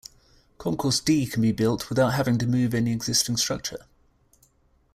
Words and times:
Concourse 0.57 0.99
D 0.99 1.27
can 1.27 1.43
be 1.43 1.51
built 1.51 1.87
without 1.89 2.13
having 2.13 2.39
to 2.39 2.47
move 2.47 2.73
any 2.73 2.91
existing 2.91 3.37
structure. 3.37 3.85